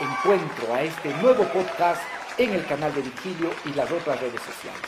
[0.00, 2.00] encuentro a este nuevo podcast
[2.38, 4.80] en el canal de Virgilio y las otras redes sociales.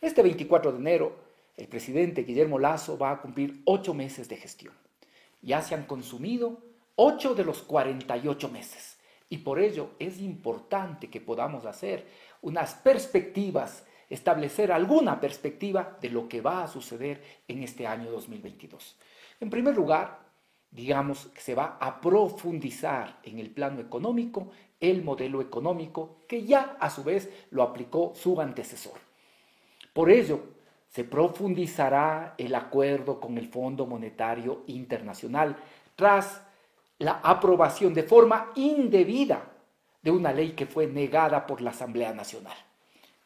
[0.00, 1.16] Este 24 de enero,
[1.56, 4.72] el presidente Guillermo Lazo va a cumplir ocho meses de gestión.
[5.42, 6.58] Ya se han consumido
[6.96, 8.98] ocho de los 48 meses.
[9.28, 12.06] Y por ello es importante que podamos hacer
[12.42, 18.96] unas perspectivas, establecer alguna perspectiva de lo que va a suceder en este año 2022.
[19.40, 20.18] En primer lugar,
[20.70, 24.50] digamos que se va a profundizar en el plano económico
[24.80, 28.98] el modelo económico que ya a su vez lo aplicó su antecesor.
[29.92, 30.40] Por ello,
[30.90, 35.56] se profundizará el acuerdo con el Fondo Monetario Internacional
[35.94, 36.42] tras
[36.98, 39.50] la aprobación de forma indebida
[40.02, 42.56] de una ley que fue negada por la Asamblea Nacional.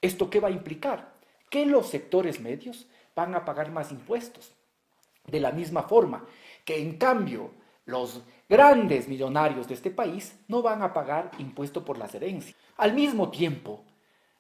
[0.02, 1.14] ¿Esto qué va a implicar?
[1.48, 4.52] Que los sectores medios van a pagar más impuestos.
[5.27, 6.27] De la misma forma
[6.67, 7.50] que en cambio
[7.86, 12.56] los grandes millonarios de este país no van a pagar impuesto por las herencias.
[12.77, 13.84] Al mismo tiempo,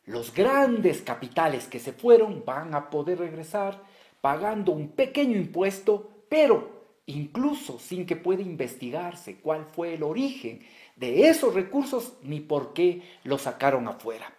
[0.06, 3.82] los grandes capitales que se fueron van a poder regresar
[4.20, 6.74] pagando un pequeño impuesto, pero
[7.06, 10.60] incluso sin que pueda investigarse cuál fue el origen
[10.96, 14.32] de esos recursos ni por qué los sacaron afuera.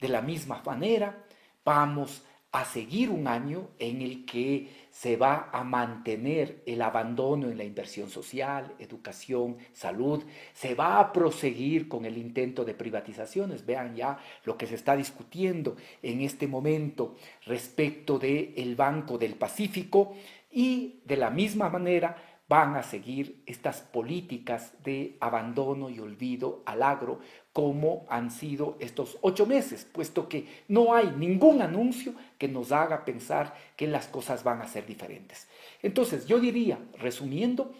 [0.00, 1.24] De la misma manera,
[1.64, 7.56] vamos a seguir un año en el que se va a mantener el abandono en
[7.56, 13.64] la inversión social, educación, salud, se va a proseguir con el intento de privatizaciones.
[13.64, 17.14] Vean ya lo que se está discutiendo en este momento
[17.46, 20.14] respecto del el Banco del Pacífico
[20.50, 22.16] y de la misma manera
[22.50, 27.20] van a seguir estas políticas de abandono y olvido al agro
[27.52, 33.04] como han sido estos ocho meses, puesto que no hay ningún anuncio que nos haga
[33.04, 35.48] pensar que las cosas van a ser diferentes.
[35.82, 37.72] Entonces, yo diría, resumiendo,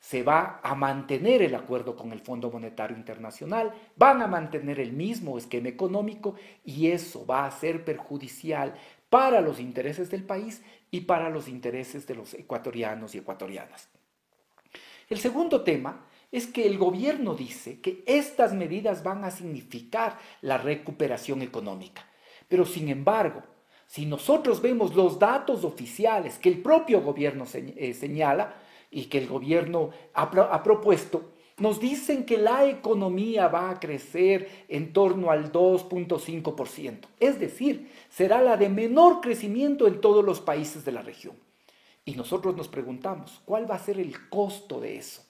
[0.00, 4.92] se va a mantener el acuerdo con el Fondo Monetario Internacional, van a mantener el
[4.92, 8.74] mismo esquema económico y eso va a ser perjudicial
[9.10, 13.88] para los intereses del país y para los intereses de los ecuatorianos y ecuatorianas.
[15.10, 20.58] El segundo tema es que el gobierno dice que estas medidas van a significar la
[20.58, 22.06] recuperación económica.
[22.48, 23.42] Pero sin embargo,
[23.86, 28.54] si nosotros vemos los datos oficiales que el propio gobierno eh, señala
[28.90, 34.92] y que el gobierno ha, propuesto, nos dicen que la economía va a crecer en
[34.92, 37.00] torno al 2.5%.
[37.18, 41.36] Es decir, será la de menor crecimiento en todos los países de la región.
[42.04, 45.27] Y nosotros nos preguntamos, ¿cuál va a ser el costo de eso?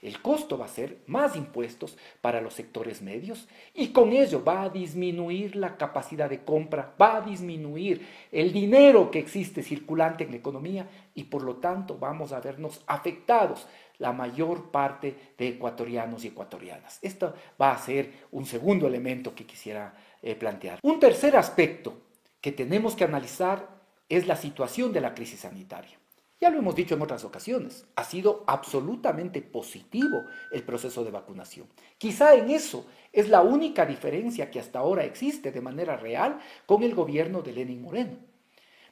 [0.00, 4.62] El costo va a ser más impuestos para los sectores medios y con ello va
[4.62, 10.30] a disminuir la capacidad de compra, va a disminuir el dinero que existe circulante en
[10.30, 13.66] la economía y por lo tanto vamos a vernos afectados
[13.98, 17.00] la mayor parte de ecuatorianos y ecuatorianas.
[17.02, 20.78] Esto va a ser un segundo elemento que quisiera eh, plantear.
[20.82, 21.98] Un tercer aspecto
[22.40, 23.68] que tenemos que analizar
[24.08, 25.98] es la situación de la crisis sanitaria.
[26.40, 31.66] Ya lo hemos dicho en otras ocasiones, ha sido absolutamente positivo el proceso de vacunación.
[31.98, 36.84] Quizá en eso es la única diferencia que hasta ahora existe de manera real con
[36.84, 38.18] el gobierno de Lenin Moreno.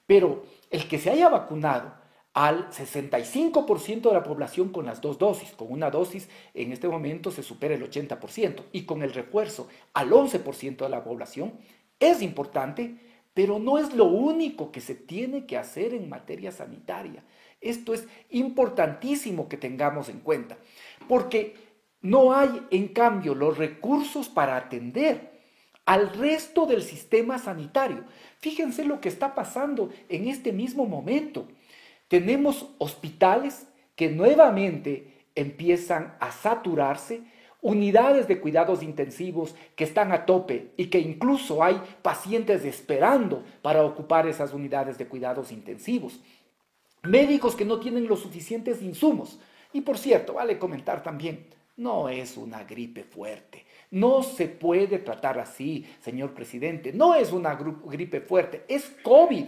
[0.07, 1.95] Pero el que se haya vacunado
[2.33, 7.31] al 65% de la población con las dos dosis, con una dosis en este momento
[7.31, 11.55] se supera el 80%, y con el refuerzo al 11% de la población,
[11.99, 12.97] es importante
[13.37, 17.23] pero no es lo único que se tiene que hacer en materia sanitaria.
[17.61, 20.57] Esto es importantísimo que tengamos en cuenta,
[21.07, 21.55] porque
[22.01, 25.39] no hay, en cambio, los recursos para atender
[25.85, 28.05] al resto del sistema sanitario.
[28.39, 31.47] Fíjense lo que está pasando en este mismo momento.
[32.09, 33.67] Tenemos hospitales
[33.97, 37.21] que nuevamente empiezan a saturarse,
[37.67, 43.85] unidades de cuidados intensivos que están a tope y que incluso hay pacientes esperando para
[43.85, 46.21] ocupar esas unidades de cuidados intensivos.
[47.03, 49.41] Médicos que no tienen los suficientes insumos.
[49.73, 51.47] Y por cierto, vale comentar también,
[51.77, 53.67] no es una gripe fuerte.
[53.91, 56.93] No se puede tratar así, señor presidente.
[56.93, 59.47] No es una gripe fuerte, es COVID.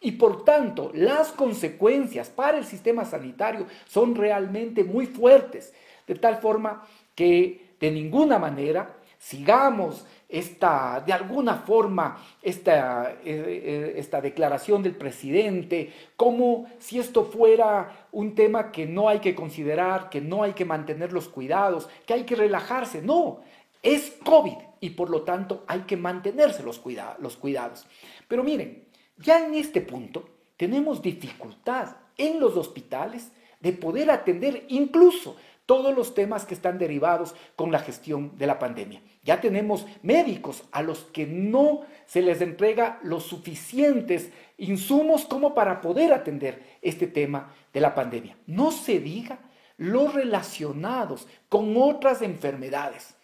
[0.00, 5.72] Y por tanto, las consecuencias para el sistema sanitario son realmente muy fuertes.
[6.08, 6.84] De tal forma
[7.14, 14.96] que de ninguna manera sigamos esta, de alguna forma esta, eh, eh, esta declaración del
[14.96, 20.52] presidente, como si esto fuera un tema que no hay que considerar, que no hay
[20.52, 23.02] que mantener los cuidados, que hay que relajarse.
[23.02, 23.40] No,
[23.82, 26.80] es COVID y por lo tanto hay que mantenerse los,
[27.18, 27.86] los cuidados.
[28.28, 28.84] Pero miren,
[29.18, 35.36] ya en este punto tenemos dificultad en los hospitales de poder atender incluso
[35.70, 39.00] todos los temas que están derivados con la gestión de la pandemia.
[39.22, 45.80] Ya tenemos médicos a los que no se les entrega los suficientes insumos como para
[45.80, 48.36] poder atender este tema de la pandemia.
[48.48, 49.38] No se diga
[49.76, 53.14] los relacionados con otras enfermedades.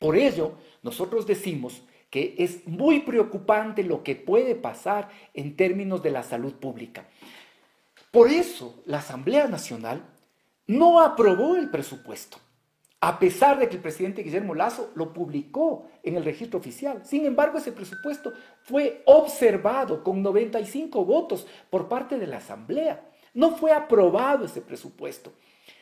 [0.00, 6.10] Por ello, nosotros decimos que es muy preocupante lo que puede pasar en términos de
[6.10, 7.06] la salud pública.
[8.10, 10.02] Por eso, la Asamblea Nacional
[10.68, 12.38] no aprobó el presupuesto,
[13.00, 17.02] a pesar de que el presidente Guillermo Lazo lo publicó en el registro oficial.
[17.04, 18.32] Sin embargo, ese presupuesto
[18.62, 23.08] fue observado con 95 votos por parte de la Asamblea.
[23.34, 25.32] No fue aprobado ese presupuesto.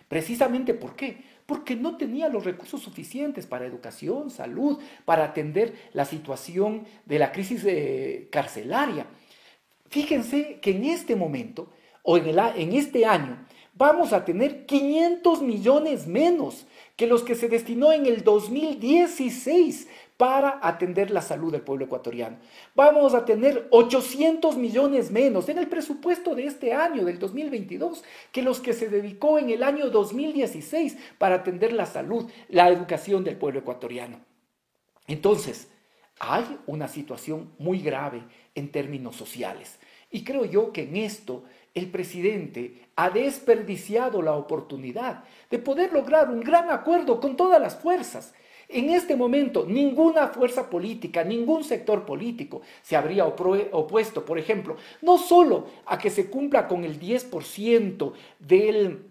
[0.08, 1.24] Precisamente ¿por qué?
[1.46, 7.32] Porque no tenía los recursos suficientes para educación, salud, para atender la situación de la
[7.32, 9.06] crisis eh, carcelaria.
[9.88, 11.72] Fíjense que en este momento,
[12.02, 17.48] o en, en este año, vamos a tener 500 millones menos que los que se
[17.48, 22.38] destinó en el 2016 para atender la salud del pueblo ecuatoriano.
[22.74, 28.02] Vamos a tener 800 millones menos en el presupuesto de este año, del 2022,
[28.32, 33.24] que los que se dedicó en el año 2016 para atender la salud, la educación
[33.24, 34.20] del pueblo ecuatoriano.
[35.06, 35.68] Entonces,
[36.18, 38.22] hay una situación muy grave
[38.54, 39.78] en términos sociales.
[40.10, 41.44] Y creo yo que en esto
[41.76, 47.76] el presidente ha desperdiciado la oportunidad de poder lograr un gran acuerdo con todas las
[47.76, 48.34] fuerzas.
[48.66, 55.18] En este momento, ninguna fuerza política, ningún sector político se habría opuesto, por ejemplo, no
[55.18, 59.04] solo a que se cumpla con el 10% del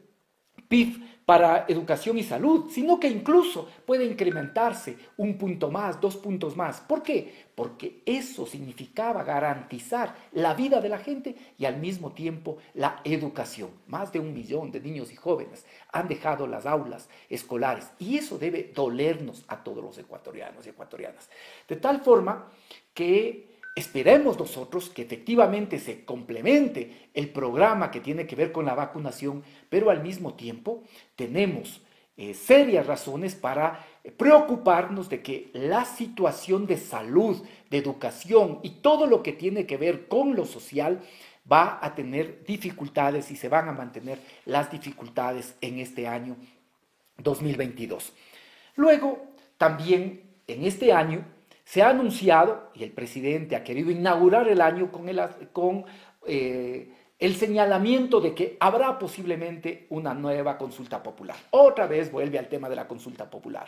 [0.68, 6.56] PIB para educación y salud, sino que incluso puede incrementarse un punto más, dos puntos
[6.56, 6.82] más.
[6.82, 7.46] ¿Por qué?
[7.56, 13.72] Porque eso significaba garantizar la vida de la gente y al mismo tiempo la educación.
[13.88, 18.38] Más de un millón de niños y jóvenes han dejado las aulas escolares y eso
[18.38, 21.30] debe dolernos a todos los ecuatorianos y ecuatorianas.
[21.68, 22.52] De tal forma
[22.94, 28.74] que Esperemos nosotros que efectivamente se complemente el programa que tiene que ver con la
[28.74, 30.82] vacunación, pero al mismo tiempo
[31.18, 31.82] tenemos
[32.16, 33.86] eh, serias razones para
[34.16, 39.76] preocuparnos de que la situación de salud, de educación y todo lo que tiene que
[39.76, 41.02] ver con lo social
[41.52, 46.38] va a tener dificultades y se van a mantener las dificultades en este año
[47.18, 48.14] 2022.
[48.78, 49.22] Luego,
[49.58, 51.26] también en este año
[51.66, 55.20] se ha anunciado, y el presidente ha querido inaugurar el año con el,
[55.52, 55.86] con,
[56.28, 61.36] eh, el señalamiento de que habrá posiblemente una nueva consulta popular.
[61.50, 63.68] Otra vez vuelve al tema de la consulta popular.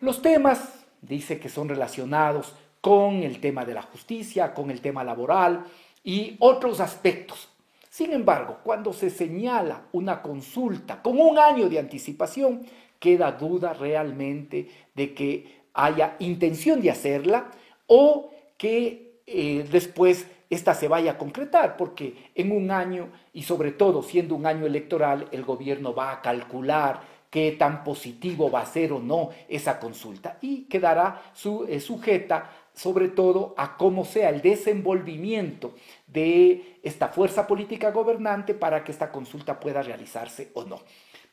[0.00, 5.04] Los temas, dice que son relacionados con el tema de la justicia, con el tema
[5.04, 5.64] laboral
[6.02, 7.48] y otros aspectos.
[7.90, 12.66] Sin embargo, cuando se señala una consulta con un año de anticipación,
[12.98, 17.50] queda duda realmente de que haya intención de hacerla
[17.86, 23.72] o que eh, después esta se vaya a concretar, porque en un año, y sobre
[23.72, 28.66] todo siendo un año electoral, el gobierno va a calcular qué tan positivo va a
[28.66, 31.22] ser o no esa consulta y quedará
[31.68, 35.74] eh, sujeta sobre todo a cómo sea el desenvolvimiento
[36.06, 40.80] de esta fuerza política gobernante para que esta consulta pueda realizarse o no.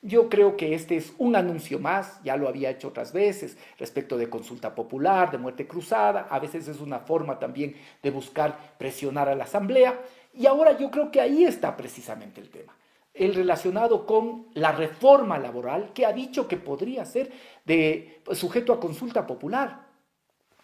[0.06, 4.18] Yo creo que este es un anuncio más, ya lo había hecho otras veces, respecto
[4.18, 9.30] de consulta popular, de muerte cruzada, a veces es una forma también de buscar presionar
[9.30, 9.98] a la Asamblea,
[10.34, 12.76] y ahora yo creo que ahí está precisamente el tema,
[13.14, 17.32] el relacionado con la reforma laboral que ha dicho que podría ser
[17.64, 19.83] de, pues, sujeto a consulta popular.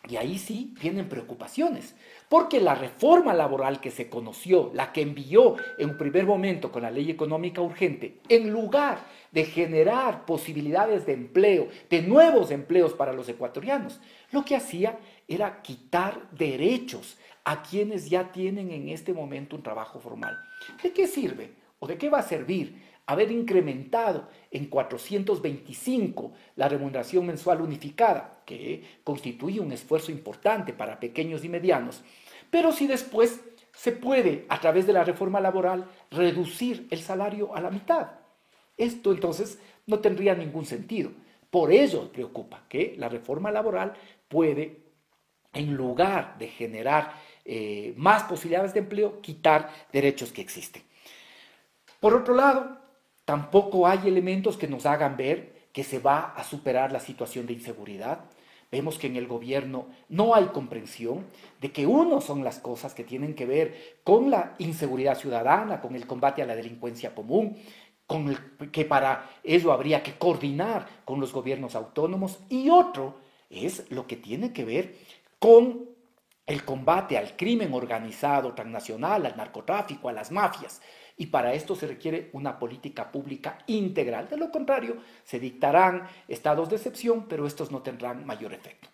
[0.08, 1.94] Y ahí sí vienen preocupaciones,
[2.30, 6.84] porque la reforma laboral que se conoció, la que envió en un primer momento con
[6.84, 9.00] la ley económica urgente, en lugar
[9.32, 14.00] de generar posibilidades de empleo, de nuevos empleos para los ecuatorianos,
[14.32, 20.00] lo que hacía era quitar derechos a quienes ya tienen en este momento un trabajo
[20.00, 20.40] formal.
[20.82, 27.26] ¿De qué sirve o de qué va a servir haber incrementado en 425 la remuneración
[27.26, 32.04] mensual unificada, que constituye un esfuerzo importante para pequeños y medianos,
[32.52, 33.42] pero si después
[33.74, 38.12] se puede, a través de la reforma laboral, reducir el salario a la mitad.
[38.78, 41.10] Esto entonces no tendría ningún sentido.
[41.50, 43.94] Por ello preocupa que la reforma laboral
[44.28, 44.84] puede,
[45.52, 50.84] en lugar de generar eh, más posibilidades de empleo, quitar derechos que existen.
[52.00, 52.79] Por otro lado,
[53.30, 57.54] tampoco hay elementos que nos hagan ver que se va a superar la situación de
[57.54, 58.22] inseguridad.
[58.72, 61.28] Vemos que en el gobierno no hay comprensión
[61.62, 65.94] de que uno son las cosas que tienen que ver con la inseguridad ciudadana, con
[65.94, 67.56] el combate a la delincuencia común,
[68.08, 68.36] con
[68.72, 73.20] que para ello habría que coordinar con los gobiernos autónomos, y otro
[73.52, 74.96] es lo que tiene que ver
[75.38, 75.89] con
[76.50, 80.82] el combate al crimen organizado transnacional, al narcotráfico, a las mafias.
[81.16, 84.28] Y para esto se requiere una política pública integral.
[84.28, 88.90] De lo contrario, se dictarán estados de excepción, pero estos no tendrán mayor efecto.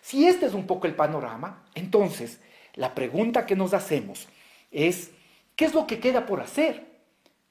[0.00, 2.40] Si este es un poco el panorama, entonces
[2.72, 4.26] la pregunta que nos hacemos
[4.70, 5.10] es,
[5.56, 6.86] ¿qué es lo que queda por hacer?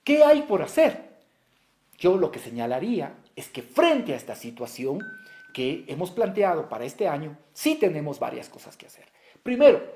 [0.04, 1.14] ¿Qué hay por hacer?
[2.00, 5.00] Yo lo que señalaría es que frente a esta situación
[5.54, 9.13] que hemos planteado para este año, sí tenemos varias cosas que hacer.
[9.44, 9.94] Primero,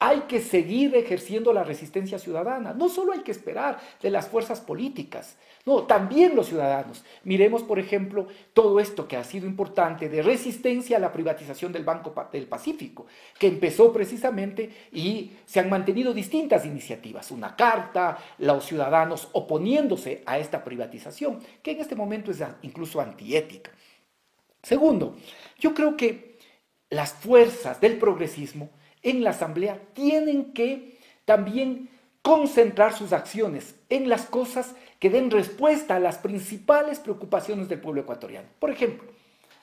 [0.00, 2.72] hay que seguir ejerciendo la resistencia ciudadana.
[2.72, 5.36] No solo hay que esperar de las fuerzas políticas,
[5.66, 7.04] no, también los ciudadanos.
[7.24, 11.84] Miremos, por ejemplo, todo esto que ha sido importante de resistencia a la privatización del
[11.84, 13.06] Banco del Pacífico,
[13.38, 17.30] que empezó precisamente y se han mantenido distintas iniciativas.
[17.32, 23.70] Una carta, los ciudadanos oponiéndose a esta privatización, que en este momento es incluso antiética.
[24.62, 25.16] Segundo,
[25.58, 26.38] yo creo que
[26.88, 28.70] las fuerzas del progresismo
[29.10, 31.88] en la Asamblea tienen que también
[32.22, 38.02] concentrar sus acciones en las cosas que den respuesta a las principales preocupaciones del pueblo
[38.02, 38.48] ecuatoriano.
[38.58, 39.08] Por ejemplo,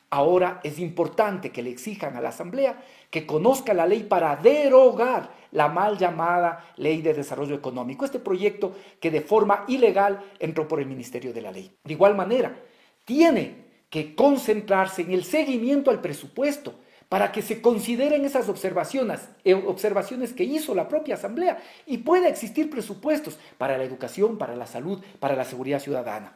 [0.10, 5.30] ahora es importante que le exijan a la Asamblea que conozca la ley para derogar
[5.52, 10.80] la mal llamada Ley de Desarrollo Económico, este proyecto que de forma ilegal entró por
[10.80, 11.72] el Ministerio de la Ley.
[11.84, 12.58] De igual manera,
[13.04, 16.76] tiene que concentrarse en el seguimiento al presupuesto,
[17.10, 22.28] para que se consideren esas observaciones, eh, observaciones que hizo la propia Asamblea y pueda
[22.28, 26.34] existir presupuestos para la educación, para la salud, para la seguridad ciudadana.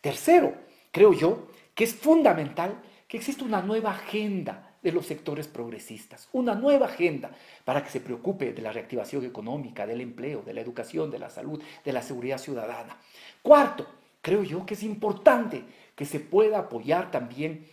[0.00, 0.54] Tercero,
[0.92, 6.54] creo yo que es fundamental que exista una nueva agenda de los sectores progresistas, una
[6.54, 7.30] nueva agenda
[7.64, 11.28] para que se preocupe de la reactivación económica, del empleo, de la educación, de la
[11.28, 12.96] salud, de la seguridad ciudadana.
[13.42, 13.86] Cuarto,
[14.22, 17.66] creo yo que es importante que se pueda apoyar también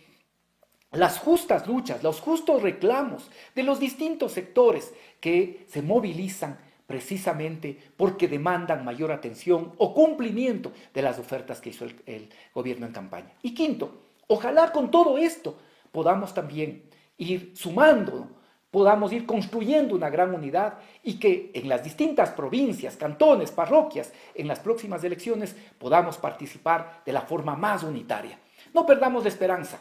[0.92, 8.28] las justas luchas, los justos reclamos de los distintos sectores que se movilizan precisamente porque
[8.28, 13.30] demandan mayor atención o cumplimiento de las ofertas que hizo el, gobierno en campaña.
[13.42, 15.58] Y quinto, ojalá con todo esto
[15.92, 16.84] podamos también
[17.18, 18.30] ir sumando,
[18.70, 24.48] podamos ir construyendo una gran unidad y que en las distintas provincias, cantones, parroquias, en
[24.48, 28.38] las próximas elecciones podamos participar de la forma más unitaria.
[28.72, 29.78] No perdamos la esperanza.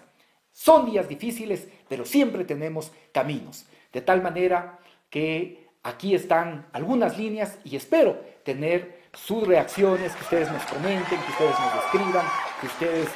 [0.57, 3.67] Son días difíciles, pero siempre tenemos caminos.
[3.93, 10.51] De tal manera que aquí están algunas líneas y espero tener sus reacciones, que ustedes
[10.51, 12.25] nos comenten, que ustedes nos escriban,
[12.59, 13.07] que ustedes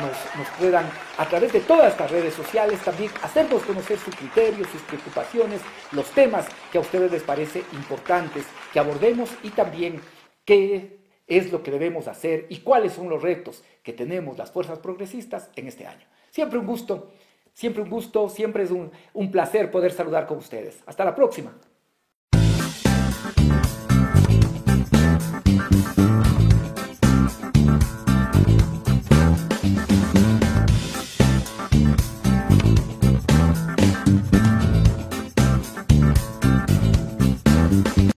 [0.00, 4.80] nos, puedan, a través de todas estas redes sociales, también hacernos conocer su criterio, sus
[4.80, 5.60] preocupaciones,
[5.92, 10.00] los temas que a ustedes les parece importantes que abordemos y también
[10.46, 14.78] qué es lo que debemos hacer y cuáles son los retos que tenemos las fuerzas
[14.78, 16.06] progresistas en este año.
[16.30, 17.10] Siempre un gusto,
[17.52, 20.82] siempre un gusto, siempre es un, un placer poder saludar con ustedes.
[20.86, 21.52] Hasta la próxima.